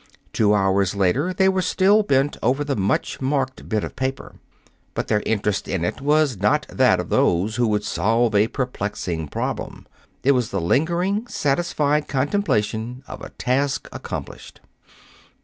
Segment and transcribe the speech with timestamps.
[0.33, 4.33] Two hours later they were still bent over the much marked bit of paper.
[4.95, 9.27] But their interest in it was not that of those who would solve a perplexing
[9.27, 9.85] problem.
[10.23, 14.59] It was the lingering, satisfied contemplation of a task accomplished.